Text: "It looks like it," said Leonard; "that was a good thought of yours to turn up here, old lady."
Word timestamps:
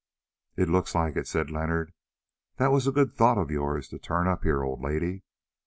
"It 0.57 0.67
looks 0.67 0.95
like 0.95 1.15
it," 1.15 1.27
said 1.27 1.51
Leonard; 1.51 1.93
"that 2.55 2.71
was 2.71 2.87
a 2.87 2.91
good 2.91 3.13
thought 3.13 3.37
of 3.37 3.51
yours 3.51 3.87
to 3.89 3.99
turn 3.99 4.27
up 4.27 4.41
here, 4.41 4.63
old 4.63 4.81
lady." 4.81 5.21